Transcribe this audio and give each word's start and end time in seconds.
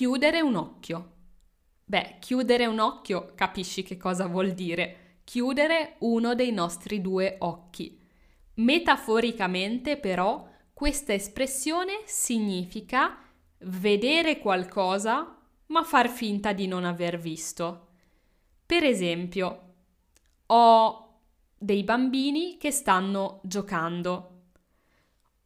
chiudere 0.00 0.40
un 0.40 0.54
occhio. 0.54 1.10
Beh, 1.84 2.16
chiudere 2.20 2.64
un 2.64 2.78
occhio 2.78 3.32
capisci 3.34 3.82
che 3.82 3.98
cosa 3.98 4.26
vuol 4.28 4.52
dire? 4.52 5.18
Chiudere 5.24 5.96
uno 5.98 6.34
dei 6.34 6.52
nostri 6.52 7.02
due 7.02 7.36
occhi. 7.40 8.00
Metaforicamente 8.54 9.98
però 9.98 10.48
questa 10.72 11.12
espressione 11.12 12.00
significa 12.06 13.18
vedere 13.64 14.38
qualcosa 14.38 15.36
ma 15.66 15.82
far 15.82 16.08
finta 16.08 16.54
di 16.54 16.66
non 16.66 16.86
aver 16.86 17.18
visto. 17.18 17.88
Per 18.64 18.82
esempio, 18.82 19.74
ho 20.46 21.20
dei 21.58 21.84
bambini 21.84 22.56
che 22.56 22.70
stanno 22.70 23.40
giocando. 23.42 24.29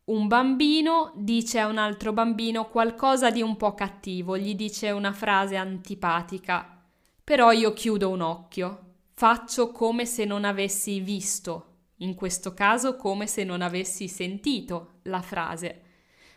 Un 0.06 0.28
bambino 0.28 1.12
dice 1.16 1.60
a 1.60 1.66
un 1.66 1.78
altro 1.78 2.12
bambino 2.12 2.68
qualcosa 2.68 3.30
di 3.30 3.40
un 3.40 3.56
po' 3.56 3.72
cattivo, 3.72 4.36
gli 4.36 4.54
dice 4.54 4.90
una 4.90 5.14
frase 5.14 5.56
antipatica, 5.56 6.78
però 7.24 7.52
io 7.52 7.72
chiudo 7.72 8.10
un 8.10 8.20
occhio, 8.20 8.96
faccio 9.14 9.72
come 9.72 10.04
se 10.04 10.26
non 10.26 10.44
avessi 10.44 11.00
visto, 11.00 11.76
in 11.98 12.14
questo 12.14 12.52
caso 12.52 12.96
come 12.96 13.26
se 13.26 13.44
non 13.44 13.62
avessi 13.62 14.06
sentito 14.06 14.98
la 15.04 15.22
frase, 15.22 15.80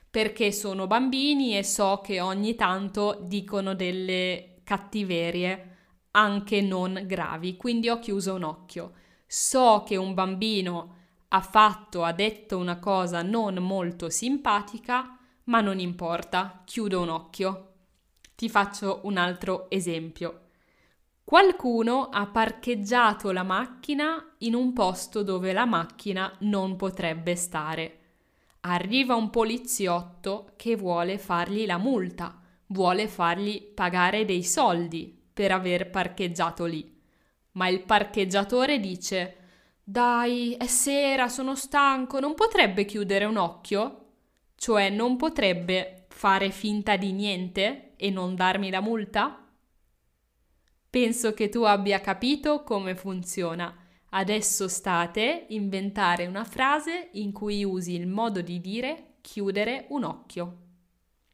perché 0.10 0.54
sono 0.54 0.88
bambini 0.88 1.58
e 1.58 1.64
so 1.64 2.00
che 2.02 2.22
ogni 2.22 2.56
tanto 2.56 3.20
dicono 3.24 3.76
delle 3.76 4.62
cattiverie 4.64 5.76
anche 6.12 6.62
non 6.62 7.04
gravi, 7.06 7.58
quindi 7.58 7.90
ho 7.90 8.00
chiuso 8.00 8.36
un 8.36 8.44
occhio. 8.44 8.94
So 9.28 9.84
che 9.86 9.98
un 9.98 10.14
bambino 10.14 10.96
ha 11.30 11.42
fatto, 11.42 12.04
ha 12.04 12.14
detto 12.14 12.58
una 12.58 12.80
cosa 12.80 13.22
non 13.22 13.56
molto 13.56 14.10
simpatica, 14.10 15.18
ma 15.46 15.62
non 15.62 15.80
importa, 15.80 16.62
chiudo 16.66 17.02
un 17.02 17.10
occhio. 17.10 17.74
Ti 18.36 18.50
faccio 18.50 19.02
un 19.04 19.18
altro 19.18 19.70
esempio. 19.70 20.42
Qualcuno 21.24 22.08
ha 22.10 22.28
parcheggiato 22.28 23.32
la 23.32 23.44
macchina 23.44 24.36
in 24.40 24.54
un 24.54 24.72
posto 24.72 25.24
dove 25.24 25.52
la 25.52 25.66
macchina 25.66 26.34
non 26.40 26.78
potrebbe 26.78 27.36
stare. 27.36 28.00
Arriva 28.62 29.16
un 29.16 29.30
poliziotto 29.30 30.54
che 30.56 30.78
vuole 30.78 31.18
fargli 31.18 31.66
la 31.66 31.78
multa, 31.78 32.40
vuole 32.68 33.10
fargli 33.10 33.62
pagare 33.62 34.24
dei 34.24 34.44
soldi 34.44 35.14
per 35.34 35.52
aver 35.52 35.90
parcheggiato 35.90 36.66
lì. 36.66 36.96
Ma 37.54 37.68
il 37.68 37.82
parcheggiatore 37.82 38.80
dice 38.80 39.47
dai, 39.90 40.54
è 40.60 40.68
sera, 40.68 41.30
sono 41.30 41.56
stanco, 41.56 42.20
non 42.20 42.34
potrebbe 42.34 42.84
chiudere 42.84 43.24
un 43.24 43.38
occhio? 43.38 44.08
Cioè 44.56 44.90
non 44.90 45.16
potrebbe 45.16 46.08
fare 46.10 46.52
finta 46.52 46.98
di 46.98 47.14
niente 47.14 47.94
e 47.96 48.10
non 48.10 48.36
darmi 48.36 48.70
la 48.70 48.82
multa? 48.82 49.48
Penso 50.90 51.34
che 51.34 51.48
tu 51.48 51.62
abbia 51.62 52.02
capito 52.02 52.64
come 52.64 52.96
funziona. 52.96 53.74
Adesso 54.10 54.68
state 54.68 55.46
inventare 55.52 56.26
una 56.26 56.44
frase 56.44 57.08
in 57.14 57.32
cui 57.32 57.64
usi 57.64 57.96
il 57.96 58.08
modo 58.08 58.42
di 58.42 58.60
dire 58.60 59.14
chiudere 59.22 59.86
un 59.92 60.04
occhio. 60.04 60.67